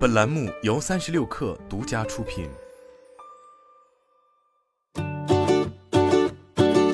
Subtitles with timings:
[0.00, 2.48] 本栏目由三十六氪独家出品。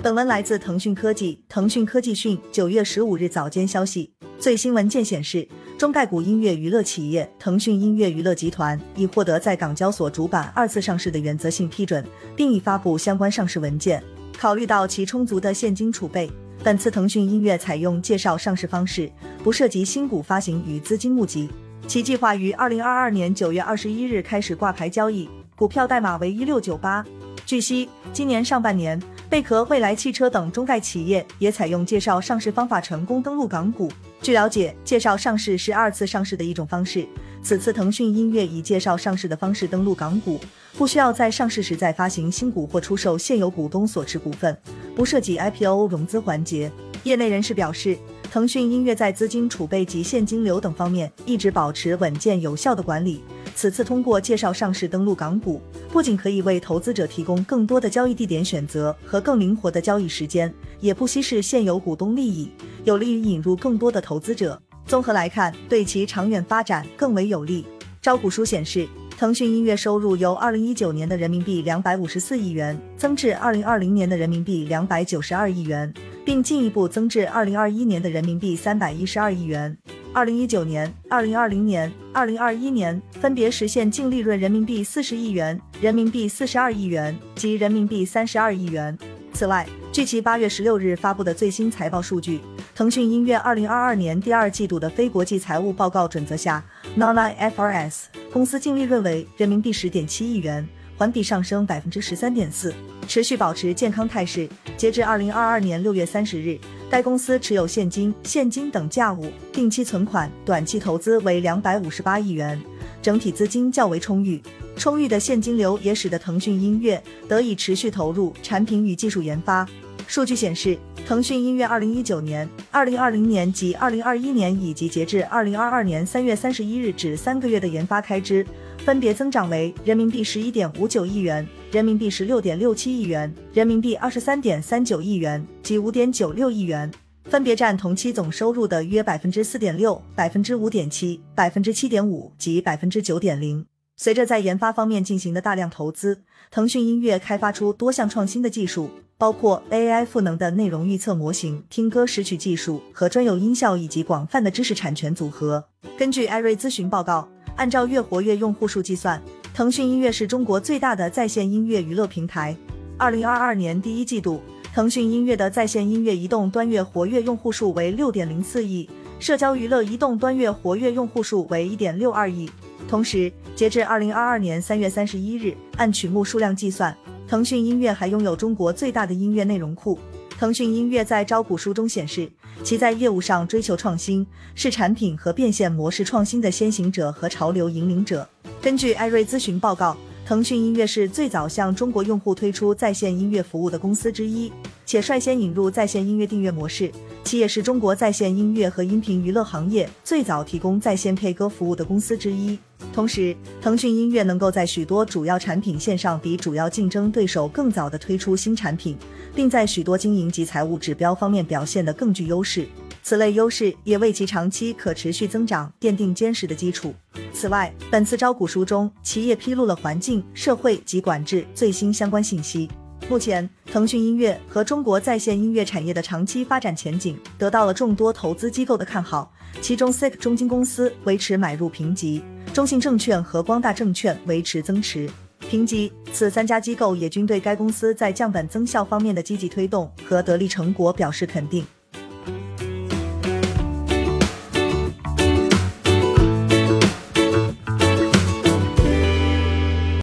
[0.02, 1.44] 本文来自腾讯科技。
[1.48, 5.46] 腾讯科技讯，九月十五日早间消息，最新文件显示，
[5.78, 12.04] 中概股音乐娱乐企业腾讯音乐娱乐集团已获得在港交所主板二次上市的原则性批准，
[12.34, 14.02] 并已发布相关上市文件。
[14.36, 16.28] 考虑到其充足的现金储备，
[16.64, 19.08] 本次腾讯音乐采用介绍上市方式，
[19.44, 21.48] 不涉及新股发行与资金募集。
[21.86, 27.04] 其计划于二零二二年九月二十一日开始挂牌交易，股票代码为一六九八。
[27.46, 29.00] 据悉，今年上半年，
[29.30, 33.88] 贝壳、蔚来汽车等中概企业也采用介绍上市方法成功登陆港股。
[34.20, 37.06] 据了解，介绍上市是二次上市的一种方式。
[37.40, 40.40] 此次腾讯音乐以介绍上市的方式登陆港股，
[40.76, 44.58] 不需要在上市时再发行新股或出售现有股东所持股份，
[44.96, 46.68] 不涉及 IPO 融资环节。
[47.04, 47.96] 业内人士表示。
[48.30, 53.22] 腾讯音乐在资金储备及现金流等方面一直保持稳健有效的管理。
[53.54, 62.50] 此次通过介绍上市登陆港股，不仅可以为投资者提供更多的交易地点选择和更灵活的交易时间，也不稀释现有股东利益，
[62.84, 64.60] 有利于引入更多的投资者。
[64.84, 67.64] 综合来看，对其长远发展更为有利。
[68.02, 68.86] 招股书显示，
[69.16, 75.92] 腾讯音乐收入由二零一九年的人民币两百五十四亿元增至二零二零年的人民币两百九十二亿元。
[76.26, 79.74] 并进一步增至二零二一年的人民币三百一十二亿元。
[80.12, 88.98] 二零一九年、二零二零年、二零二一年分别实现净利润人民币四十亿元、人民币四十二亿元及人民币三十二亿元。
[89.32, 92.40] 此外，据其八月十六日发布的最新财报数据，
[92.74, 96.64] 腾讯音乐二零二二年第二季度的非国际财务报告准则下
[96.98, 100.66] （Non-IFRS） 公司净利润为人民币十点七亿元。
[100.96, 102.74] 环比上升百分之十三点四，
[103.06, 104.48] 持续保持健康态势。
[104.76, 106.58] 截至二零二二年六月三十日，
[106.90, 112.60] 该公司持有现金、现金等价物、定期存款、短期投资为两百五十八亿元，
[113.02, 114.40] 整体资金较为充裕。
[114.76, 119.66] 充裕的现金流也使得腾讯音乐得以持续投入产品与技术研发。
[120.06, 128.46] 数据显示，腾讯音乐二零一九年、二零二零年及二零二一年以及截至二零二二年三月三十一日止三个月的研发开支。
[128.86, 136.88] 分别增长为人民币十一点五九亿元、人民币十六点六七亿元、人民币二十三点三九亿元及五点九六亿元，
[137.24, 143.66] 分别占同期总收入的约百分之四点六、百分之五点七、百分之七点五及百分之九点零。
[143.96, 146.22] 随着在研发方面进行的大量投资，
[146.52, 155.64] 腾讯音乐开发出多项创新的技术，包括 AI 赋能的内容预测模型、听歌识曲技术和专有音效以及广泛的知识产权组合。
[155.98, 157.28] 根据艾瑞咨询报告。
[157.56, 159.20] 按照月活跃用户数计算，
[159.54, 162.54] 腾讯音乐是中国最大的在线音乐娱乐平台。
[162.98, 164.40] 二零二二年第一季度，
[164.74, 172.48] 腾讯音乐的在线音乐移动端月活跃用户数为六点零四亿，社交娱乐移动端月活跃用户数为一点六二亿。
[172.88, 176.94] 同时，截至二零二二年三月三十一日，按曲目数量计算，
[177.26, 179.98] 腾讯音乐还拥有中国最大的音乐内容库。
[180.38, 182.30] 腾讯音乐在招股书中显示，
[182.62, 188.28] 其在业务上追求创新，是产品和变现模式创新的先行者和潮流引领者。
[188.60, 194.52] 根据艾瑞咨询报告，腾讯音乐是最早向中国用户推出在线音乐服务的公司之一，
[194.84, 196.90] 且率先引入在线音乐订阅模式。
[197.22, 202.58] 其也是中国在线音乐和音频娱乐行业最早提供在线 K 歌服务的公司之一。
[202.92, 208.96] 同时，腾讯音乐能够在许多主要产品线上比主要竞争对手更早的推出新产品，
[209.32, 212.66] 并在许多经营及财务指标方面表现得更具优势。
[213.08, 216.92] 此类优势也为其长期可持续增长奠定坚实的基础。
[217.32, 222.68] 此外，本次招股书中，企业披露了环境、社会及管制最新相关信息。
[223.08, 232.20] 目前，腾讯音乐和中国在线音乐产业的长期发展前景得到了众多投资机构的看好，其中 SIC 中金公司维持买入评级，
[232.52, 235.08] 中信证券和光大证券维持增持
[235.48, 235.92] 评级。
[236.12, 241.64] 此三家机构也均对该公司在降本增效方面的积极推动和得力成果表示肯定。